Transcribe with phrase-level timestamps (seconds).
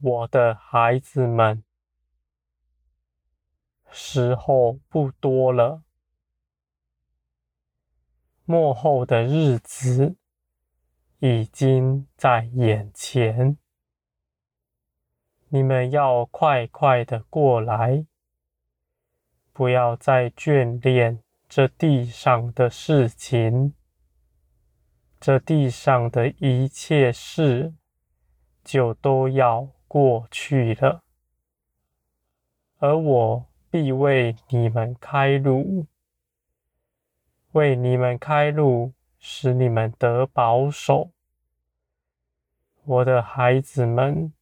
[0.00, 1.64] 我的孩子们，
[3.90, 5.82] 时候不多了，
[8.44, 10.14] 末后的日子
[11.18, 13.58] 已经在眼前，
[15.48, 18.06] 你们要快快的过来，
[19.52, 23.74] 不要再眷恋这地上的事情，
[25.18, 27.74] 这地上的一切事
[28.62, 31.02] 就都要过去了，
[32.76, 35.86] 而我必为你们开路，
[37.52, 41.10] 为你们开路，使你们得保守。
[42.84, 44.34] 我的孩子们，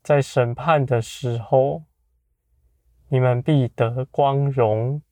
[0.00, 1.82] 在审判的时候，
[3.08, 5.02] 你们必得光荣，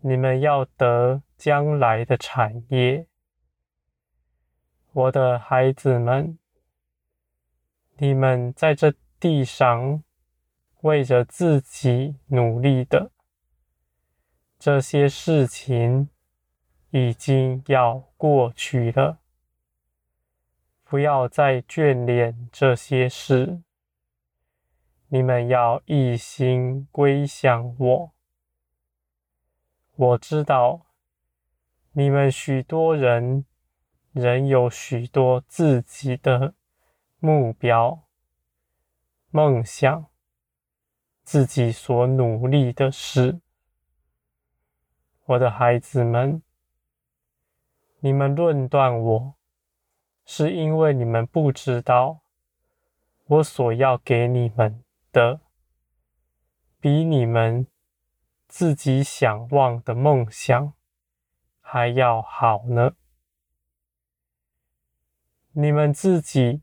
[0.00, 3.06] 你们要得将来的产业。
[4.92, 6.38] 我的孩子们。
[8.02, 10.02] 你们在这地上
[10.80, 13.10] 为着自己努力的
[14.58, 16.08] 这些事情，
[16.92, 19.20] 已经要过去了。
[20.82, 23.60] 不要再眷恋这些事，
[25.08, 28.12] 你们要一心归向我。
[29.94, 30.86] 我知道
[31.92, 33.44] 你们许多人
[34.12, 36.54] 仍有许多自己的。
[37.22, 38.08] 目标、
[39.28, 40.06] 梦想，
[41.22, 43.42] 自己所努力的事，
[45.26, 46.42] 我的孩子们，
[47.98, 49.34] 你们论断我，
[50.24, 52.22] 是因为你们不知道，
[53.26, 55.42] 我所要给你们的，
[56.80, 57.66] 比你们
[58.48, 60.72] 自己想望的梦想
[61.60, 62.96] 还要好呢。
[65.52, 66.62] 你们自己。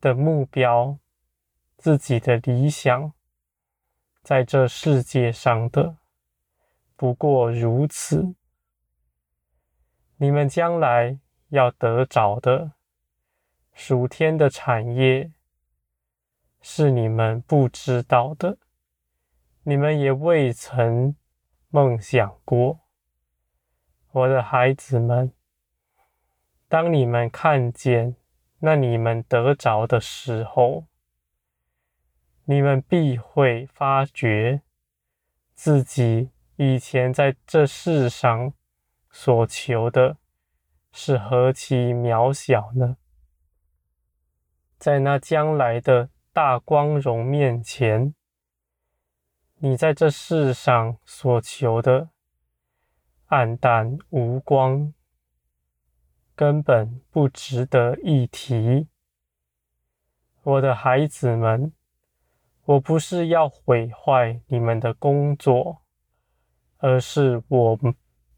[0.00, 0.98] 的目标，
[1.76, 3.12] 自己的理想，
[4.22, 5.98] 在这世界上的
[6.96, 8.34] 不过如此。
[10.16, 11.18] 你们将来
[11.48, 12.72] 要得着的
[13.72, 15.30] 属天的产业，
[16.62, 18.56] 是你们不知道的，
[19.62, 21.14] 你们也未曾
[21.68, 22.80] 梦想过。
[24.12, 25.32] 我的孩子们，
[26.68, 28.16] 当你们看见。
[28.62, 30.84] 那你们得着的时候，
[32.44, 34.60] 你们必会发觉
[35.54, 38.52] 自己以前在这世上
[39.10, 40.18] 所求的
[40.92, 42.98] 是何其渺小呢？
[44.78, 48.14] 在那将来的大光荣面前，
[49.56, 52.10] 你在这世上所求的
[53.28, 54.92] 黯淡无光。
[56.40, 58.88] 根本不值得一提，
[60.42, 61.74] 我的孩子们，
[62.64, 65.82] 我不是要毁坏你们的工作，
[66.78, 67.78] 而是我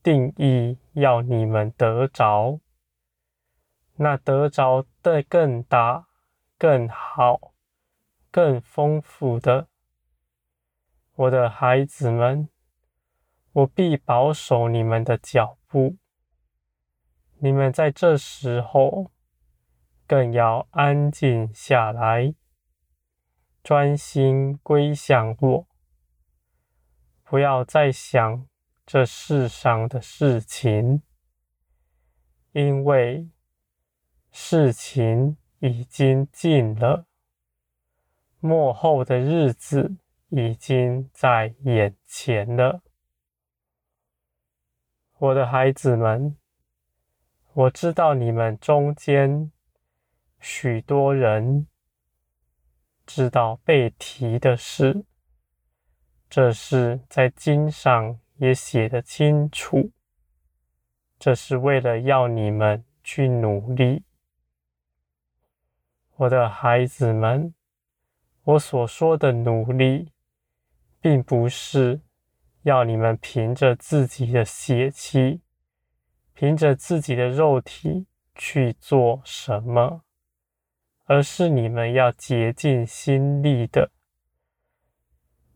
[0.00, 2.60] 定义要你们得着，
[3.96, 6.06] 那得着的更大、
[6.56, 7.52] 更好、
[8.30, 9.66] 更丰富的。
[11.16, 12.48] 我的孩子们，
[13.50, 15.96] 我必保守你们的脚步。
[17.40, 19.12] 你们在这时候
[20.08, 22.34] 更要安静下来，
[23.62, 25.68] 专心归向我，
[27.22, 28.48] 不要再想
[28.84, 31.02] 这世上的事情，
[32.50, 33.28] 因为
[34.32, 37.06] 事情已经尽了，
[38.40, 39.96] 末后的日子
[40.30, 42.82] 已经在眼前了，
[45.18, 46.36] 我的孩子们。
[47.58, 49.50] 我知道你们中间
[50.38, 51.66] 许多人
[53.04, 55.04] 知道被提的事，
[56.30, 59.90] 这是在经上也写得清楚。
[61.18, 64.04] 这是为了要你们去努力，
[66.14, 67.52] 我的孩子们。
[68.44, 70.12] 我所说的努力，
[71.00, 72.00] 并不是
[72.62, 75.40] 要你们凭着自己的血气。
[76.40, 78.06] 凭着自己的肉体
[78.36, 80.04] 去做什么，
[81.06, 83.90] 而是你们要竭尽心力的，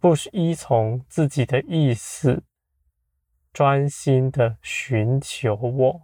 [0.00, 2.42] 不依从自己的意思，
[3.52, 6.02] 专心的寻求我，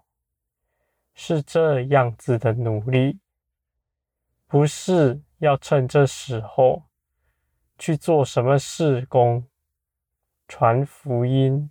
[1.13, 3.19] 是这样子的努力，
[4.47, 6.85] 不是要趁这时候
[7.77, 9.45] 去做什么事工，
[10.47, 11.69] 传福音，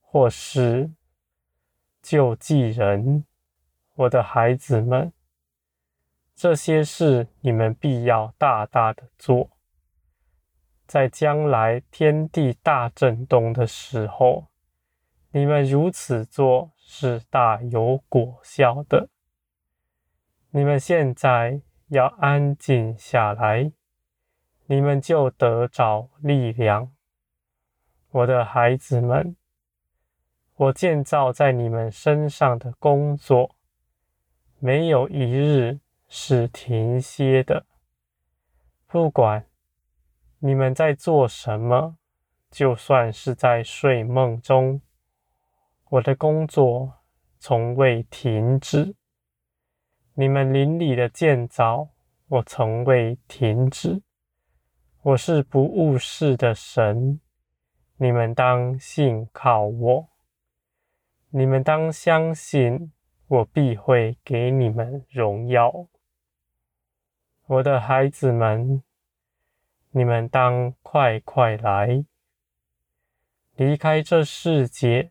[0.00, 0.90] 或是。
[2.06, 3.24] 救济人，
[3.94, 5.12] 我的孩子们，
[6.36, 9.50] 这些事你们必要大大的做，
[10.86, 14.46] 在将来天地大震动的时候，
[15.32, 19.08] 你们如此做是大有果效的。
[20.50, 23.72] 你们现在要安静下来，
[24.66, 26.92] 你们就得着力量。
[28.10, 29.34] 我的孩子们，
[30.56, 33.54] 我建造在你们身上的工作，
[34.58, 35.80] 没有一日。
[36.08, 37.66] 是停歇的，
[38.86, 39.44] 不管
[40.38, 41.96] 你们在做什么，
[42.48, 44.80] 就算是在睡梦中，
[45.88, 46.92] 我的工作
[47.40, 48.94] 从未停止。
[50.14, 51.88] 你们邻里的建造，
[52.28, 54.00] 我从未停止。
[55.02, 57.20] 我是不误事的神，
[57.96, 60.08] 你们当信靠我。
[61.30, 62.92] 你们当相信，
[63.26, 65.86] 我必会给你们荣耀。
[67.46, 68.82] 我的孩子们，
[69.90, 72.04] 你们当快快来，
[73.56, 75.10] 离开这世界，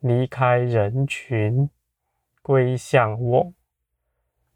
[0.00, 1.70] 离开人群，
[2.42, 3.52] 归向我。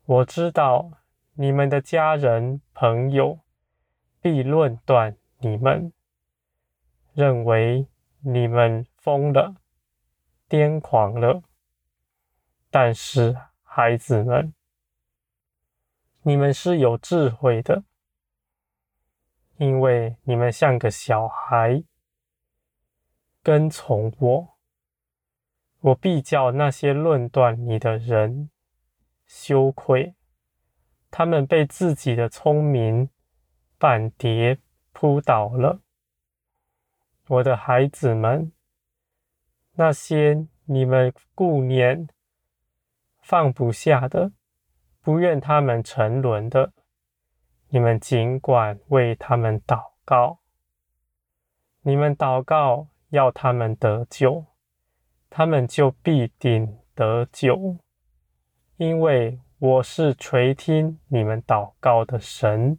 [0.04, 0.90] 我知道
[1.34, 3.38] 你们的家人朋友
[4.20, 5.92] 必论断你们，
[7.14, 7.86] 认为
[8.20, 9.56] 你们疯了、
[10.52, 11.42] 癫狂了。
[12.68, 14.52] 但是，孩子们。
[16.24, 17.84] 你们是有智慧的，
[19.56, 21.82] 因为你们像个小孩，
[23.42, 24.58] 跟从我，
[25.80, 28.50] 我必叫那些论断你的人
[29.26, 30.14] 羞愧，
[31.10, 33.08] 他们被自己的聪明
[33.80, 34.58] 绊跌
[34.92, 35.80] 扑倒了。
[37.28, 38.52] 我的孩子们，
[39.74, 42.08] 那些你们顾念
[43.20, 44.32] 放不下的。
[45.04, 46.72] 不愿他们沉沦的，
[47.70, 50.38] 你们尽管为他们祷告。
[51.80, 54.46] 你们祷告要他们得救，
[55.28, 57.78] 他们就必定得救，
[58.76, 62.78] 因为我是垂听你们祷告的神。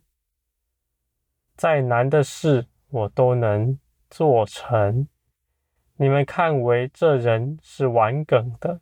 [1.57, 3.77] 再难的事我都能
[4.09, 5.09] 做成。
[5.97, 8.81] 你们看为这人是顽梗的。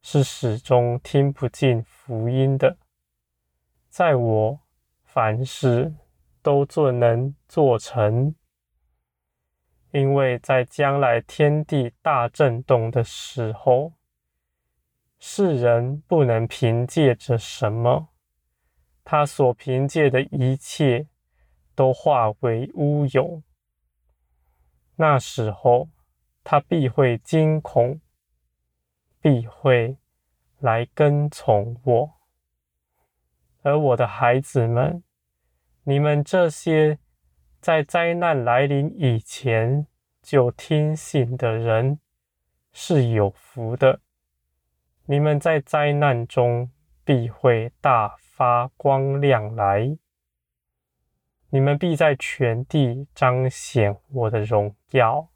[0.00, 2.78] 是始终听不进福音的，
[3.90, 4.60] 在我
[5.02, 5.92] 凡事
[6.40, 8.34] 都做能做成，
[9.90, 13.94] 因为在将来天地大震动的时候，
[15.18, 18.08] 世人不能凭借着什么，
[19.04, 21.08] 他所凭借的一切
[21.74, 23.42] 都化为乌有。
[24.94, 25.88] 那时候，
[26.50, 28.00] 他必会惊恐。
[29.20, 29.98] 必会
[30.60, 32.14] 来跟从我，
[33.60, 35.02] 而我的孩子们，
[35.82, 36.98] 你们这些
[37.60, 39.86] 在灾难来临以前
[40.22, 42.00] 就听信的人
[42.72, 44.00] 是有福的。
[45.04, 46.70] 你们在灾难中
[47.04, 49.98] 必会大发光亮来，
[51.50, 55.28] 你们必在全地彰显我的荣耀。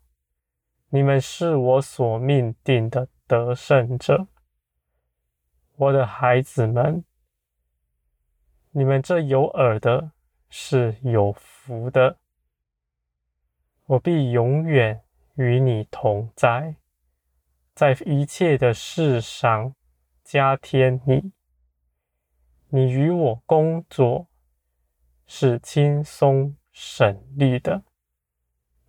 [0.94, 3.08] 你们是我所命定的。
[3.24, 4.28] 得胜者，
[5.76, 7.02] 我的孩子们，
[8.72, 10.12] 你们这有耳的
[10.50, 12.18] 是有福的。
[13.86, 15.02] 我必永远
[15.36, 16.76] 与你同在，
[17.74, 19.74] 在一切的事上
[20.22, 21.32] 加添你。
[22.68, 24.28] 你与我工作
[25.26, 27.82] 是轻松省力的，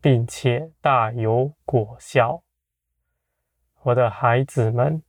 [0.03, 2.43] 并且大有果效。
[3.83, 5.01] 我的孩子们，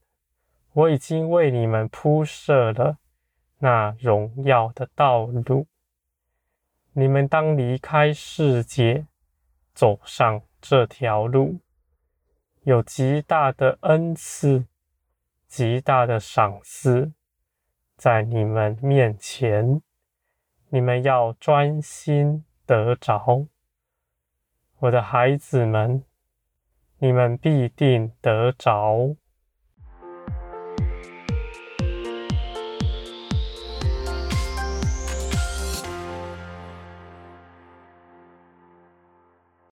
[0.71, 2.97] 我已经为你们铺设了
[3.57, 5.67] 那荣耀的道路。
[6.93, 9.05] 你们当离开世界，
[9.73, 11.59] 走上这条路，
[12.63, 14.65] 有极大的恩赐、
[15.45, 17.11] 极大的赏赐
[17.97, 19.81] 在你们面前。
[20.69, 23.45] 你们要专心得着，
[24.79, 26.03] 我的孩子们。
[26.99, 29.15] 你们必定得着。